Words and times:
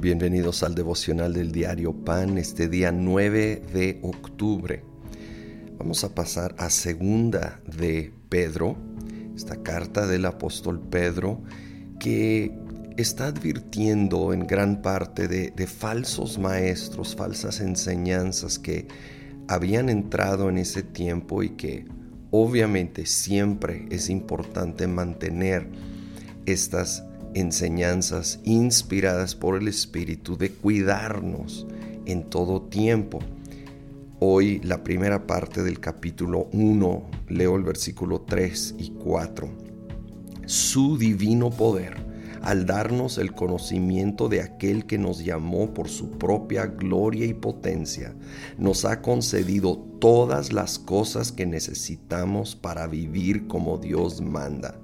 Bienvenidos 0.00 0.62
al 0.62 0.76
devocional 0.76 1.32
del 1.32 1.50
diario 1.50 1.92
Pan, 1.92 2.38
este 2.38 2.68
día 2.68 2.92
9 2.92 3.62
de 3.72 3.98
octubre. 4.04 4.84
Vamos 5.76 6.04
a 6.04 6.14
pasar 6.14 6.54
a 6.56 6.70
segunda 6.70 7.60
de 7.66 8.12
Pedro, 8.28 8.76
esta 9.34 9.60
carta 9.64 10.06
del 10.06 10.26
apóstol 10.26 10.80
Pedro 10.88 11.42
que 11.98 12.56
está 12.96 13.26
advirtiendo 13.26 14.32
en 14.32 14.46
gran 14.46 14.82
parte 14.82 15.26
de, 15.26 15.50
de 15.50 15.66
falsos 15.66 16.38
maestros, 16.38 17.16
falsas 17.16 17.60
enseñanzas 17.60 18.60
que 18.60 18.86
habían 19.48 19.88
entrado 19.88 20.48
en 20.48 20.58
ese 20.58 20.84
tiempo 20.84 21.42
y 21.42 21.50
que 21.56 21.86
obviamente 22.30 23.04
siempre 23.04 23.86
es 23.90 24.10
importante 24.10 24.86
mantener 24.86 25.68
estas 26.46 27.02
enseñanzas 27.34 28.40
inspiradas 28.44 29.34
por 29.34 29.56
el 29.56 29.68
Espíritu 29.68 30.36
de 30.36 30.50
cuidarnos 30.50 31.66
en 32.06 32.24
todo 32.24 32.62
tiempo. 32.62 33.20
Hoy 34.20 34.60
la 34.60 34.82
primera 34.82 35.26
parte 35.26 35.62
del 35.62 35.78
capítulo 35.78 36.48
1, 36.52 37.02
leo 37.28 37.56
el 37.56 37.62
versículo 37.62 38.22
3 38.22 38.74
y 38.78 38.90
4. 38.90 39.48
Su 40.46 40.98
divino 40.98 41.50
poder, 41.50 41.96
al 42.42 42.66
darnos 42.66 43.18
el 43.18 43.32
conocimiento 43.32 44.28
de 44.28 44.42
aquel 44.42 44.86
que 44.86 44.98
nos 44.98 45.24
llamó 45.24 45.74
por 45.74 45.88
su 45.88 46.12
propia 46.18 46.66
gloria 46.66 47.26
y 47.26 47.34
potencia, 47.34 48.14
nos 48.56 48.84
ha 48.84 49.02
concedido 49.02 49.78
todas 50.00 50.52
las 50.52 50.78
cosas 50.78 51.30
que 51.30 51.46
necesitamos 51.46 52.56
para 52.56 52.86
vivir 52.86 53.46
como 53.46 53.78
Dios 53.78 54.20
manda 54.20 54.80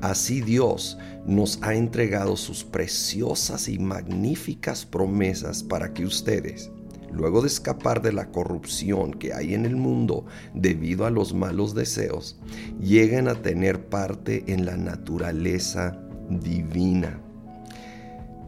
Así 0.00 0.40
Dios 0.40 0.98
nos 1.26 1.58
ha 1.62 1.74
entregado 1.74 2.36
sus 2.36 2.64
preciosas 2.64 3.68
y 3.68 3.78
magníficas 3.78 4.86
promesas 4.86 5.62
para 5.62 5.92
que 5.92 6.04
ustedes, 6.04 6.70
luego 7.12 7.42
de 7.42 7.48
escapar 7.48 8.00
de 8.00 8.12
la 8.12 8.30
corrupción 8.30 9.12
que 9.12 9.34
hay 9.34 9.54
en 9.54 9.66
el 9.66 9.76
mundo 9.76 10.24
debido 10.54 11.04
a 11.04 11.10
los 11.10 11.34
malos 11.34 11.74
deseos, 11.74 12.38
lleguen 12.80 13.28
a 13.28 13.34
tener 13.34 13.88
parte 13.88 14.44
en 14.46 14.64
la 14.64 14.76
naturaleza 14.76 15.98
divina. 16.30 17.20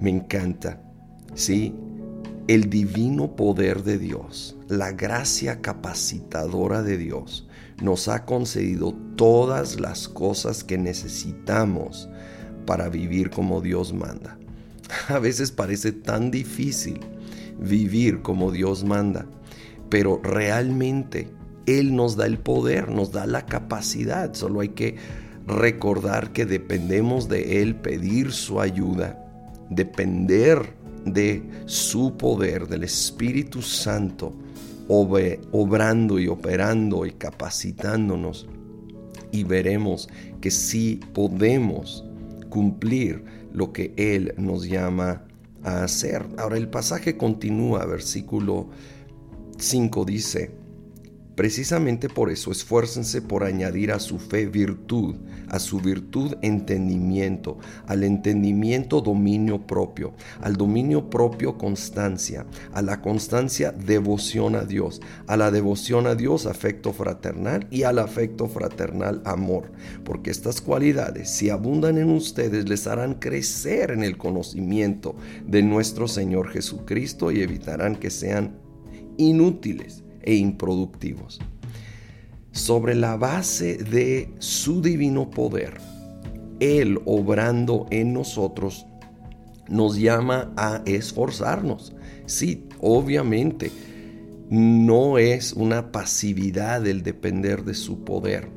Me 0.00 0.10
encanta, 0.10 0.80
sí, 1.34 1.74
el 2.50 2.68
divino 2.68 3.36
poder 3.36 3.84
de 3.84 3.96
Dios, 3.96 4.56
la 4.66 4.90
gracia 4.90 5.60
capacitadora 5.60 6.82
de 6.82 6.98
Dios, 6.98 7.46
nos 7.80 8.08
ha 8.08 8.24
concedido 8.24 8.92
todas 9.14 9.78
las 9.78 10.08
cosas 10.08 10.64
que 10.64 10.76
necesitamos 10.76 12.08
para 12.66 12.88
vivir 12.88 13.30
como 13.30 13.60
Dios 13.60 13.92
manda. 13.92 14.36
A 15.08 15.20
veces 15.20 15.52
parece 15.52 15.92
tan 15.92 16.32
difícil 16.32 16.98
vivir 17.60 18.20
como 18.20 18.50
Dios 18.50 18.82
manda, 18.82 19.26
pero 19.88 20.20
realmente 20.20 21.28
Él 21.66 21.94
nos 21.94 22.16
da 22.16 22.26
el 22.26 22.40
poder, 22.40 22.88
nos 22.88 23.12
da 23.12 23.28
la 23.28 23.46
capacidad, 23.46 24.34
solo 24.34 24.58
hay 24.58 24.70
que 24.70 24.96
recordar 25.46 26.32
que 26.32 26.46
dependemos 26.46 27.28
de 27.28 27.62
Él, 27.62 27.76
pedir 27.76 28.32
su 28.32 28.60
ayuda, 28.60 29.24
depender 29.70 30.79
de 31.04 31.42
su 31.66 32.16
poder, 32.16 32.66
del 32.68 32.84
Espíritu 32.84 33.62
Santo 33.62 34.34
obrando 34.92 36.18
y 36.18 36.26
operando 36.26 37.06
y 37.06 37.12
capacitándonos 37.12 38.48
y 39.30 39.44
veremos 39.44 40.08
que 40.40 40.50
sí 40.50 41.00
podemos 41.12 42.04
cumplir 42.48 43.24
lo 43.52 43.72
que 43.72 43.94
Él 43.96 44.34
nos 44.36 44.68
llama 44.68 45.24
a 45.62 45.84
hacer. 45.84 46.26
Ahora 46.38 46.56
el 46.56 46.68
pasaje 46.68 47.16
continúa, 47.16 47.84
versículo 47.86 48.68
5 49.58 50.04
dice, 50.04 50.50
Precisamente 51.40 52.10
por 52.10 52.30
eso 52.30 52.52
esfuércense 52.52 53.22
por 53.22 53.44
añadir 53.44 53.92
a 53.92 53.98
su 53.98 54.18
fe 54.18 54.44
virtud, 54.44 55.16
a 55.48 55.58
su 55.58 55.80
virtud 55.80 56.34
entendimiento, 56.42 57.56
al 57.86 58.04
entendimiento 58.04 59.00
dominio 59.00 59.66
propio, 59.66 60.12
al 60.42 60.56
dominio 60.56 61.08
propio 61.08 61.56
constancia, 61.56 62.44
a 62.74 62.82
la 62.82 63.00
constancia 63.00 63.72
devoción 63.72 64.54
a 64.54 64.66
Dios, 64.66 65.00
a 65.26 65.38
la 65.38 65.50
devoción 65.50 66.06
a 66.06 66.14
Dios 66.14 66.44
afecto 66.44 66.92
fraternal 66.92 67.66
y 67.70 67.84
al 67.84 68.00
afecto 68.00 68.46
fraternal 68.46 69.22
amor, 69.24 69.72
porque 70.04 70.30
estas 70.30 70.60
cualidades 70.60 71.30
si 71.30 71.48
abundan 71.48 71.96
en 71.96 72.10
ustedes 72.10 72.68
les 72.68 72.86
harán 72.86 73.14
crecer 73.14 73.92
en 73.92 74.02
el 74.02 74.18
conocimiento 74.18 75.16
de 75.46 75.62
nuestro 75.62 76.06
Señor 76.06 76.50
Jesucristo 76.50 77.32
y 77.32 77.40
evitarán 77.40 77.96
que 77.96 78.10
sean 78.10 78.58
inútiles 79.16 80.04
e 80.22 80.34
improductivos. 80.34 81.40
Sobre 82.52 82.94
la 82.94 83.16
base 83.16 83.76
de 83.76 84.32
su 84.38 84.82
divino 84.82 85.30
poder, 85.30 85.78
Él 86.58 87.00
obrando 87.04 87.86
en 87.90 88.12
nosotros 88.12 88.86
nos 89.68 89.96
llama 89.96 90.52
a 90.56 90.82
esforzarnos. 90.84 91.94
Sí, 92.26 92.64
obviamente, 92.80 93.70
no 94.50 95.16
es 95.16 95.52
una 95.52 95.92
pasividad 95.92 96.86
el 96.86 97.02
depender 97.02 97.64
de 97.64 97.74
su 97.74 98.04
poder, 98.04 98.48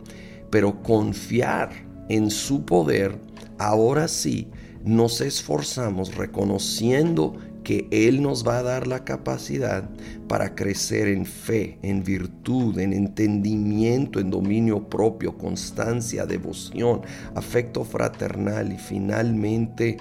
pero 0.50 0.81
confiar 0.81 1.72
en 2.09 2.31
su 2.31 2.66
poder, 2.66 3.19
ahora 3.59 4.07
sí, 4.07 4.47
nos 4.84 5.22
esforzamos 5.22 6.16
reconociendo 6.16 7.35
que 7.63 7.88
Él 7.91 8.22
nos 8.22 8.46
va 8.47 8.59
a 8.59 8.63
dar 8.63 8.88
la 8.88 9.03
capacidad 9.03 9.90
para 10.28 10.56
crecer 10.56 11.07
en 11.07 11.25
fe, 11.25 11.79
en 11.81 12.03
virtud, 12.03 12.78
en 12.79 12.94
entendimiento, 12.94 14.19
en 14.19 14.29
dominio 14.29 14.90
propio, 14.90 15.38
constancia, 15.38 16.25
devoción, 16.25 17.02
afecto 17.35 17.84
fraternal 17.84 18.73
y 18.73 18.78
finalmente 18.78 19.97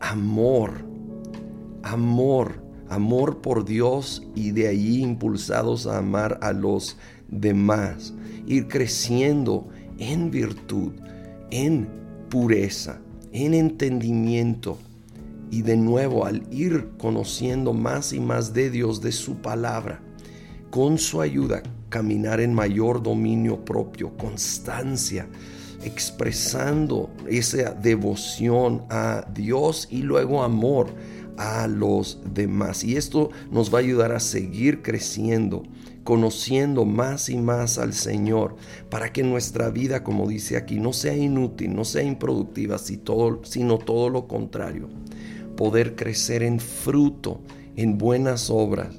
amor. 0.00 0.84
Amor, 1.82 2.62
amor 2.88 3.40
por 3.40 3.64
Dios 3.64 4.26
y 4.34 4.50
de 4.52 4.68
ahí 4.68 5.02
impulsados 5.02 5.86
a 5.86 5.98
amar 5.98 6.38
a 6.42 6.52
los 6.52 6.96
demás. 7.28 8.14
Ir 8.46 8.68
creciendo 8.68 9.68
en 9.98 10.30
virtud, 10.30 10.92
en 11.50 11.88
pureza, 12.28 13.00
en 13.32 13.54
entendimiento 13.54 14.78
y 15.54 15.62
de 15.62 15.76
nuevo 15.76 16.26
al 16.26 16.42
ir 16.52 16.88
conociendo 16.98 17.72
más 17.72 18.12
y 18.12 18.18
más 18.18 18.52
de 18.52 18.70
Dios, 18.70 19.00
de 19.00 19.12
su 19.12 19.36
palabra, 19.36 20.02
con 20.70 20.98
su 20.98 21.20
ayuda, 21.20 21.62
caminar 21.90 22.40
en 22.40 22.52
mayor 22.52 23.00
dominio 23.00 23.64
propio, 23.64 24.16
constancia, 24.16 25.28
expresando 25.84 27.08
esa 27.28 27.70
devoción 27.70 28.82
a 28.90 29.28
Dios 29.32 29.86
y 29.92 30.02
luego 30.02 30.42
amor 30.42 30.88
a 31.36 31.68
los 31.68 32.18
demás. 32.34 32.82
Y 32.82 32.96
esto 32.96 33.30
nos 33.52 33.72
va 33.72 33.78
a 33.78 33.82
ayudar 33.82 34.10
a 34.10 34.18
seguir 34.18 34.82
creciendo, 34.82 35.62
conociendo 36.02 36.84
más 36.84 37.28
y 37.28 37.36
más 37.36 37.78
al 37.78 37.92
Señor, 37.92 38.56
para 38.90 39.12
que 39.12 39.22
nuestra 39.22 39.70
vida, 39.70 40.02
como 40.02 40.26
dice 40.26 40.56
aquí, 40.56 40.80
no 40.80 40.92
sea 40.92 41.16
inútil, 41.16 41.76
no 41.76 41.84
sea 41.84 42.02
improductiva, 42.02 42.76
sino 42.78 43.78
todo 43.78 44.10
lo 44.10 44.26
contrario 44.26 44.88
poder 45.56 45.96
crecer 45.96 46.42
en 46.42 46.60
fruto, 46.60 47.40
en 47.76 47.98
buenas 47.98 48.50
obras. 48.50 48.96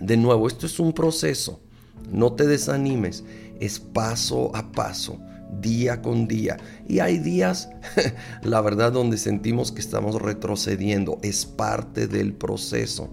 De 0.00 0.16
nuevo, 0.16 0.46
esto 0.46 0.66
es 0.66 0.80
un 0.80 0.92
proceso. 0.92 1.60
No 2.10 2.32
te 2.32 2.46
desanimes, 2.46 3.24
es 3.60 3.78
paso 3.78 4.54
a 4.56 4.72
paso, 4.72 5.20
día 5.60 6.00
con 6.02 6.26
día. 6.26 6.56
Y 6.88 7.00
hay 7.00 7.18
días, 7.18 7.68
la 8.42 8.60
verdad, 8.60 8.92
donde 8.92 9.18
sentimos 9.18 9.70
que 9.72 9.80
estamos 9.80 10.20
retrocediendo. 10.20 11.18
Es 11.22 11.44
parte 11.44 12.06
del 12.06 12.32
proceso. 12.32 13.10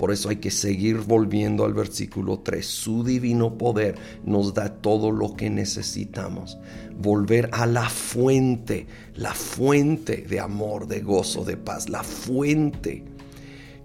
Por 0.00 0.12
eso 0.12 0.30
hay 0.30 0.36
que 0.36 0.50
seguir 0.50 0.96
volviendo 1.00 1.66
al 1.66 1.74
versículo 1.74 2.38
3. 2.38 2.64
Su 2.64 3.04
divino 3.04 3.58
poder 3.58 3.96
nos 4.24 4.54
da 4.54 4.70
todo 4.70 5.10
lo 5.10 5.36
que 5.36 5.50
necesitamos. 5.50 6.56
Volver 6.98 7.50
a 7.52 7.66
la 7.66 7.86
fuente, 7.86 8.86
la 9.14 9.34
fuente 9.34 10.24
de 10.26 10.40
amor, 10.40 10.88
de 10.88 11.02
gozo, 11.02 11.44
de 11.44 11.58
paz, 11.58 11.90
la 11.90 12.02
fuente 12.02 13.04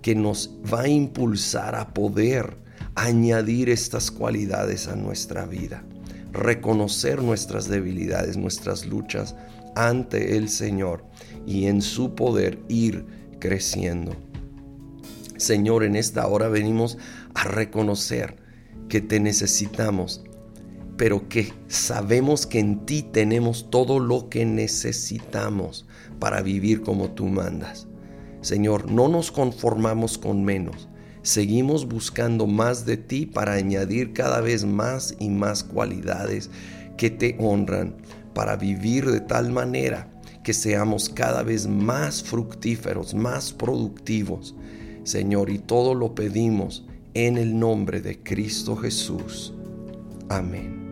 que 0.02 0.16
nos 0.16 0.52
va 0.74 0.84
a 0.84 0.88
impulsar 0.88 1.76
a 1.76 1.94
poder 1.94 2.56
añadir 2.96 3.70
estas 3.70 4.10
cualidades 4.10 4.88
a 4.88 4.96
nuestra 4.96 5.46
vida. 5.46 5.84
Reconocer 6.32 7.22
nuestras 7.22 7.68
debilidades, 7.68 8.38
nuestras 8.38 8.86
luchas 8.86 9.36
ante 9.76 10.38
el 10.38 10.48
Señor 10.48 11.04
y 11.46 11.66
en 11.66 11.82
su 11.82 12.16
poder 12.16 12.58
ir 12.70 13.06
creciendo. 13.40 14.16
Señor, 15.46 15.84
en 15.84 15.96
esta 15.96 16.26
hora 16.26 16.48
venimos 16.48 16.98
a 17.36 17.44
reconocer 17.44 18.36
que 18.90 19.00
te 19.00 19.20
necesitamos, 19.20 20.24
pero 20.98 21.30
que 21.30 21.54
sabemos 21.68 22.48
que 22.48 22.58
en 22.58 22.84
ti 22.88 23.04
tenemos 23.04 23.70
todo 23.70 24.00
lo 24.00 24.28
que 24.28 24.44
necesitamos 24.44 25.86
para 26.18 26.42
vivir 26.42 26.82
como 26.82 27.12
tú 27.12 27.28
mandas. 27.28 27.88
Señor, 28.42 28.92
no 28.92 29.08
nos 29.08 29.32
conformamos 29.32 30.18
con 30.18 30.44
menos. 30.44 30.90
Seguimos 31.22 31.88
buscando 31.88 32.48
más 32.48 32.88
de 32.88 32.98
ti 32.98 33.28
para 33.28 33.54
añadir 33.54 34.14
cada 34.14 34.42
vez 34.42 34.66
más 34.66 35.16
y 35.20 35.30
más 35.30 35.64
cualidades 35.64 36.50
que 36.98 37.12
te 37.12 37.38
honran, 37.40 37.98
para 38.34 38.56
vivir 38.56 39.12
de 39.12 39.22
tal 39.22 39.52
manera 39.52 40.12
que 40.44 40.54
seamos 40.54 41.08
cada 41.08 41.44
vez 41.44 41.68
más 41.68 42.24
fructíferos, 42.24 43.14
más 43.14 43.54
productivos. 43.54 44.56
Señor, 45.06 45.50
y 45.50 45.60
todo 45.60 45.94
lo 45.94 46.14
pedimos 46.16 46.86
en 47.14 47.38
el 47.38 47.58
nombre 47.58 48.02
de 48.02 48.22
Cristo 48.22 48.76
Jesús. 48.76 49.54
Amén. 50.28 50.85